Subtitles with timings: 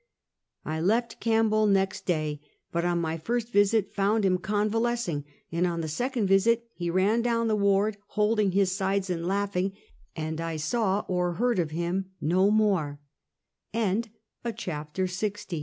[0.65, 5.81] I left Campbell next day, but on my first visit found him convalescing, and on
[5.81, 9.73] the second visit he ran down the ward holding his sides and laughing,
[10.15, 12.09] and I saw or heard of him